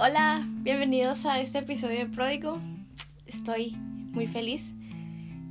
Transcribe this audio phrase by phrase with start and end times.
[0.00, 2.60] Hola, bienvenidos a este episodio de Pródigo.
[3.26, 3.72] Estoy
[4.12, 4.72] muy feliz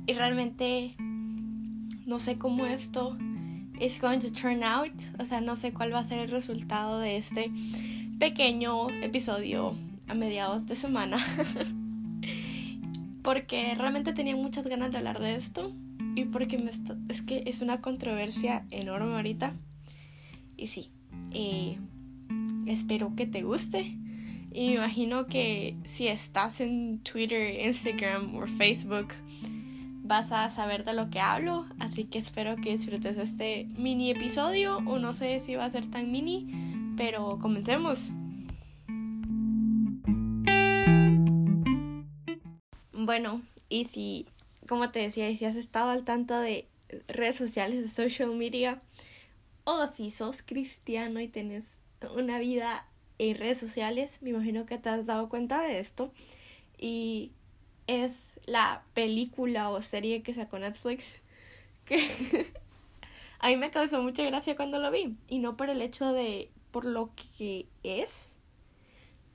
[0.06, 0.94] y realmente
[2.06, 3.18] no sé cómo esto
[3.78, 6.98] is going to turn out, o sea, no sé cuál va a ser el resultado
[6.98, 7.52] de este
[8.18, 9.74] pequeño episodio
[10.06, 11.18] a mediados de semana.
[13.22, 15.74] porque realmente tenía muchas ganas de hablar de esto
[16.14, 16.70] y porque me
[17.10, 19.52] es que es una controversia enorme ahorita.
[20.56, 20.90] Y sí,
[21.32, 21.78] eh,
[22.64, 23.98] espero que te guste.
[24.50, 29.08] Y me imagino que si estás en Twitter, Instagram o Facebook,
[30.02, 31.66] vas a saber de lo que hablo.
[31.78, 34.78] Así que espero que disfrutes este mini episodio.
[34.86, 38.10] O no sé si va a ser tan mini, pero comencemos.
[42.92, 44.26] Bueno, y si,
[44.66, 46.66] como te decía, y si has estado al tanto de
[47.06, 48.80] redes sociales, de social media,
[49.64, 51.82] o si sos cristiano y tenés
[52.16, 52.86] una vida
[53.18, 56.12] en redes sociales, me imagino que te has dado cuenta de esto.
[56.78, 57.32] Y
[57.86, 61.20] es la película o serie que sacó Netflix
[61.84, 61.98] que
[63.40, 65.16] a mí me causó mucha gracia cuando lo vi.
[65.28, 68.36] Y no por el hecho de por lo que es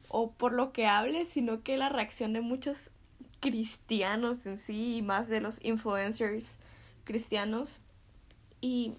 [0.08, 2.92] o por lo que hable, sino que la reacción de muchos
[3.40, 6.60] cristianos en sí y más de los influencers
[7.04, 7.82] cristianos.
[8.62, 8.94] Y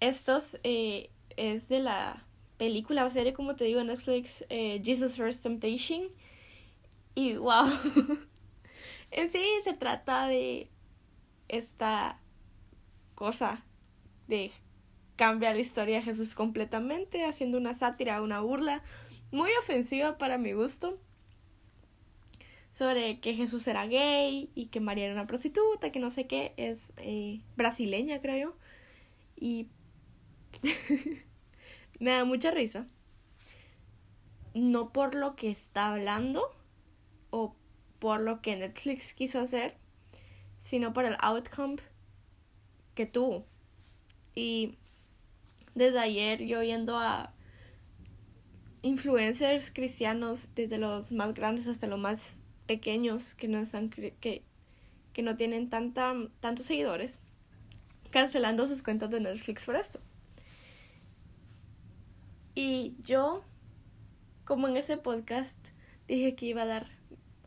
[0.00, 2.24] estos eh, es de la
[2.56, 6.08] película o serie, como te digo, en Netflix, eh, Jesus First Temptation.
[7.14, 7.66] Y wow,
[9.10, 10.70] en sí se trata de
[11.48, 12.20] esta
[13.14, 13.64] cosa
[14.26, 14.50] de
[15.16, 18.82] cambiar la historia de Jesús completamente, haciendo una sátira, una burla
[19.30, 20.98] muy ofensiva para mi gusto
[22.74, 26.54] sobre que Jesús era gay y que María era una prostituta, que no sé qué,
[26.56, 28.56] es eh, brasileña creo.
[29.36, 29.68] Y
[32.00, 32.86] me da mucha risa.
[34.54, 36.50] No por lo que está hablando
[37.30, 37.56] o
[37.98, 39.76] por lo que Netflix quiso hacer,
[40.58, 41.76] sino por el outcome
[42.94, 43.44] que tuvo.
[44.34, 44.78] Y
[45.74, 47.32] desde ayer yo viendo a
[48.82, 52.36] influencers cristianos, desde los más grandes hasta los más
[52.66, 54.42] pequeños que no están que,
[55.12, 57.18] que no tienen tanta, tantos seguidores,
[58.10, 60.00] cancelando sus cuentas de Netflix por esto.
[62.54, 63.42] Y yo,
[64.44, 65.70] como en ese podcast,
[66.06, 66.86] dije que iba a dar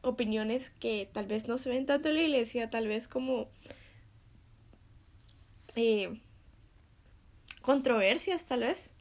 [0.02, 3.50] opiniones que tal vez no se ven tanto en la iglesia, tal vez como
[5.76, 6.20] eh,
[7.62, 8.92] controversias, tal vez.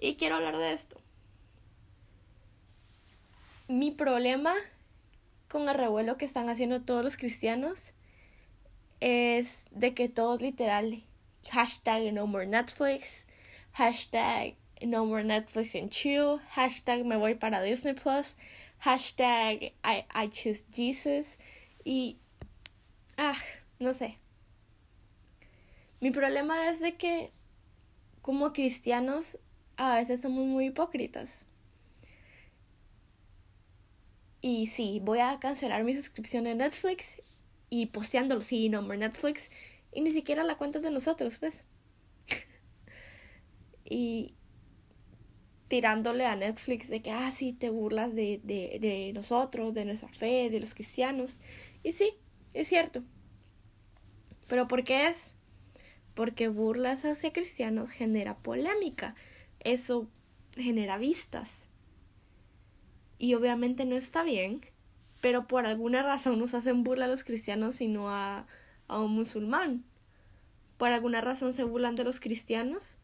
[0.00, 1.00] Y quiero hablar de esto.
[3.68, 4.54] Mi problema
[5.48, 7.92] con el revuelo que están haciendo todos los cristianos
[9.00, 11.02] es de que todos literal
[11.50, 13.26] hashtag no more Netflix,
[13.72, 18.34] hashtag no more Netflix and chill, hashtag me voy para Disney Plus,
[18.78, 21.38] hashtag I, I choose Jesus
[21.84, 22.16] y
[23.16, 23.36] ah,
[23.78, 24.16] no sé.
[26.00, 27.30] Mi problema es de que
[28.22, 29.38] como cristianos
[29.76, 31.46] a veces somos muy hipócritas.
[34.42, 37.20] Y sí, voy a cancelar mi suscripción de Netflix
[37.68, 39.50] y posteándolo, sí, nombre Netflix.
[39.92, 41.62] Y ni siquiera la cuenta de nosotros, pues.
[43.84, 44.34] y
[45.70, 50.08] tirándole a Netflix de que, ah, sí, te burlas de, de, de nosotros, de nuestra
[50.08, 51.38] fe, de los cristianos.
[51.84, 52.14] Y sí,
[52.54, 53.04] es cierto.
[54.48, 55.32] Pero ¿por qué es?
[56.14, 59.14] Porque burlas hacia cristianos genera polémica.
[59.60, 60.10] Eso
[60.56, 61.68] genera vistas
[63.16, 64.62] y obviamente no está bien,
[65.20, 68.48] pero por alguna razón nos hacen burla a los cristianos y no a,
[68.88, 69.84] a un musulmán.
[70.78, 72.96] Por alguna razón se burlan de los cristianos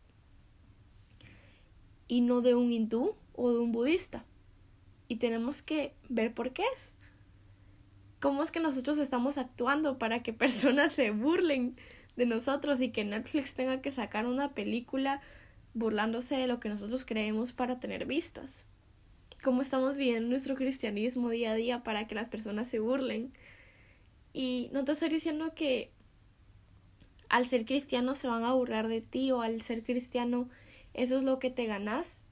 [2.08, 4.24] y no de un hindú o de un budista.
[5.08, 6.92] Y tenemos que ver por qué es.
[8.20, 11.76] ¿Cómo es que nosotros estamos actuando para que personas se burlen
[12.16, 15.20] de nosotros y que Netflix tenga que sacar una película
[15.74, 18.66] burlándose de lo que nosotros creemos para tener vistas?
[19.42, 23.32] cómo estamos viviendo nuestro cristianismo día a día para que las personas se burlen.
[24.32, 25.92] Y no te estoy diciendo que
[27.28, 30.48] al ser cristiano se van a burlar de ti o al ser cristiano
[30.96, 32.24] eso es lo que te ganas,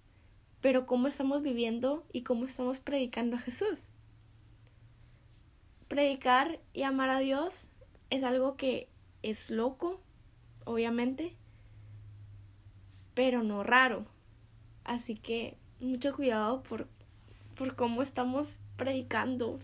[0.60, 3.90] pero cómo estamos viviendo y cómo estamos predicando a Jesús.
[5.86, 7.68] Predicar y amar a Dios
[8.10, 8.88] es algo que
[9.22, 10.00] es loco,
[10.64, 11.36] obviamente,
[13.14, 14.06] pero no raro.
[14.82, 16.88] Así que mucho cuidado por
[17.54, 19.58] por cómo estamos predicando,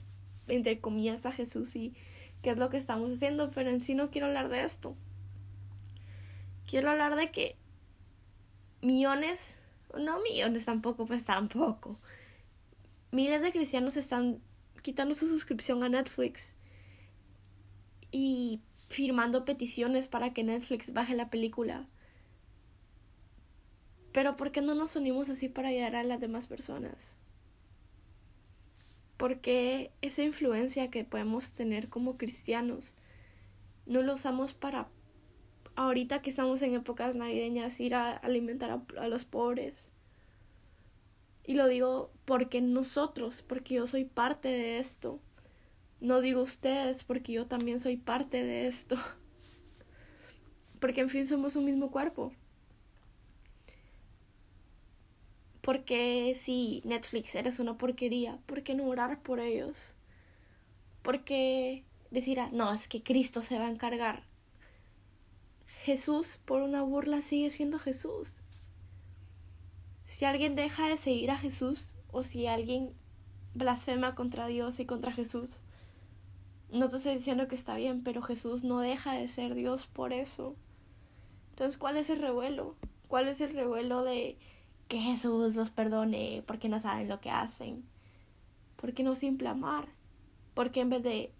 [0.48, 1.94] entre comillas, a Jesús y
[2.42, 4.96] qué es lo que estamos haciendo, pero en sí no quiero hablar de esto.
[6.66, 7.56] Quiero hablar de que
[8.80, 9.60] millones
[9.98, 11.98] no millones tampoco, pues tampoco.
[13.10, 14.40] Miles de cristianos están
[14.82, 16.54] quitando su suscripción a Netflix
[18.12, 21.86] y firmando peticiones para que Netflix baje la película.
[24.12, 27.16] Pero ¿por qué no nos unimos así para ayudar a las demás personas?
[29.16, 32.94] Porque esa influencia que podemos tener como cristianos
[33.86, 34.88] no lo usamos para
[35.76, 39.90] ahorita que estamos en épocas navideñas ir a alimentar a, los pobres.
[41.46, 45.20] Y lo digo porque nosotros, porque yo soy parte de esto.
[46.00, 48.96] No digo ustedes porque yo también soy parte de esto.
[50.80, 52.32] Porque en fin somos un mismo cuerpo.
[55.60, 59.94] Porque si Netflix eres una porquería, ¿por qué no orar por ellos?
[61.02, 64.29] Porque decir, ah, no, es que Cristo se va a encargar.
[65.82, 68.42] Jesús, por una burla, sigue siendo Jesús.
[70.04, 72.92] Si alguien deja de seguir a Jesús, o si alguien
[73.54, 75.62] blasfema contra Dios y contra Jesús,
[76.70, 80.12] no te estoy diciendo que está bien, pero Jesús no deja de ser Dios por
[80.12, 80.54] eso.
[81.48, 82.76] Entonces, ¿cuál es el revuelo?
[83.08, 84.36] ¿Cuál es el revuelo de
[84.86, 87.86] que Jesús los perdone porque no saben lo que hacen?
[88.76, 89.88] ¿Por qué no simple amar?
[90.52, 91.32] Porque en vez de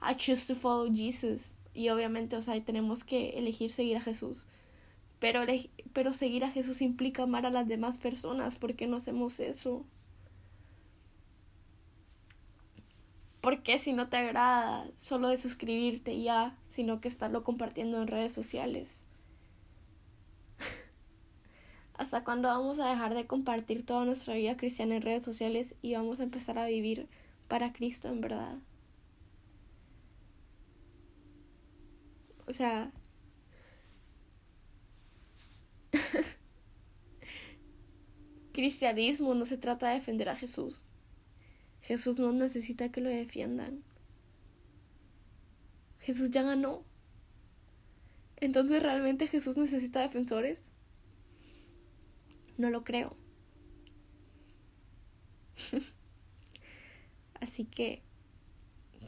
[0.00, 4.48] I choose to follow Jesus, y obviamente, o sea, tenemos que elegir seguir a Jesús.
[5.20, 5.42] Pero,
[5.92, 8.56] pero seguir a Jesús implica amar a las demás personas.
[8.56, 9.86] ¿Por qué no hacemos eso?
[13.40, 18.32] Porque si no te agrada solo de suscribirte ya, sino que estarlo compartiendo en redes
[18.32, 19.04] sociales?
[21.94, 25.94] ¿Hasta cuándo vamos a dejar de compartir toda nuestra vida cristiana en redes sociales y
[25.94, 27.06] vamos a empezar a vivir
[27.46, 28.58] para Cristo en verdad?
[32.48, 32.90] O sea...
[38.52, 40.88] Cristianismo no se trata de defender a Jesús.
[41.82, 43.82] Jesús no necesita que lo defiendan.
[46.00, 46.82] Jesús ya ganó.
[48.36, 50.62] Entonces, ¿realmente Jesús necesita defensores?
[52.56, 53.16] No lo creo.
[57.40, 58.02] Así que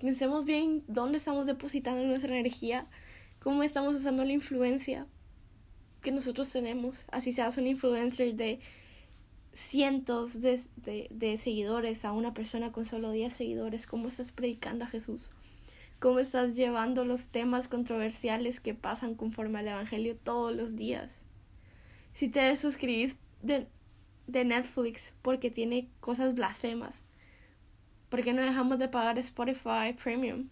[0.00, 2.86] pensemos bien dónde estamos depositando nuestra energía,
[3.40, 5.06] cómo estamos usando la influencia
[6.02, 7.02] que nosotros tenemos.
[7.10, 8.60] Así seas un influencer de
[9.52, 10.60] cientos de,
[11.10, 15.32] de, seguidores a una persona con solo 10 seguidores, cómo estás predicando a Jesús,
[15.98, 21.24] cómo estás llevando los temas controversiales que pasan conforme al Evangelio todos los días.
[22.12, 23.66] Si te suscribís de,
[24.26, 27.02] de Netflix porque tiene cosas blasfemas,
[28.08, 30.48] ¿por qué no dejamos de pagar Spotify Premium?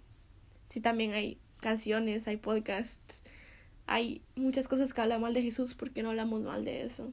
[0.69, 3.23] Si también hay canciones, hay podcasts,
[3.87, 7.13] hay muchas cosas que hablan mal de Jesús, ¿por qué no hablamos mal de eso?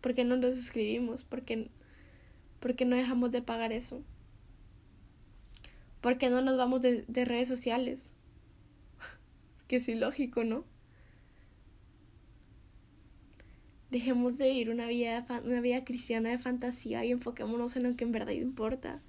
[0.00, 1.24] ¿Por qué no nos suscribimos?
[1.24, 1.70] ¿Por qué,
[2.84, 4.02] no dejamos de pagar eso?
[6.00, 8.04] ¿Por qué no nos vamos de, de redes sociales?
[9.68, 10.64] que es ilógico, ¿no?
[13.90, 18.04] Dejemos de vivir una vida, una vida cristiana de fantasía y enfoquémonos en lo que
[18.04, 19.02] en verdad importa.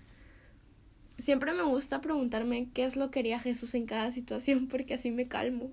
[1.21, 5.11] Siempre me gusta preguntarme qué es lo que haría Jesús en cada situación porque así
[5.11, 5.69] me calmo.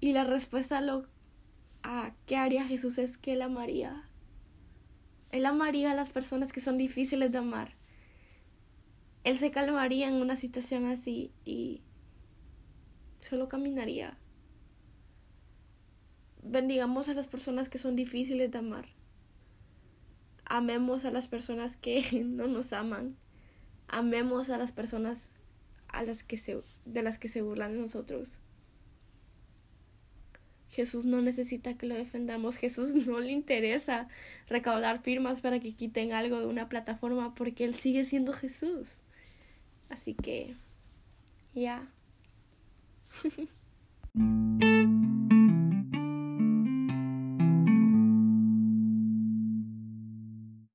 [0.00, 1.06] Y la respuesta a lo
[1.82, 4.08] a qué haría Jesús es que él amaría.
[5.32, 7.74] Él amaría a las personas que son difíciles de amar.
[9.22, 11.82] Él se calmaría en una situación así y
[13.20, 14.16] solo caminaría.
[16.42, 18.88] Bendigamos a las personas que son difíciles de amar.
[20.46, 23.18] Amemos a las personas que no nos aman.
[23.88, 25.30] Amemos a las personas
[25.88, 28.38] a las que se, de las que se burlan de nosotros.
[30.68, 32.56] Jesús no necesita que lo defendamos.
[32.56, 34.08] Jesús no le interesa
[34.48, 38.96] recaudar firmas para que quiten algo de una plataforma porque Él sigue siendo Jesús.
[39.88, 40.54] Así que,
[41.54, 41.88] ya.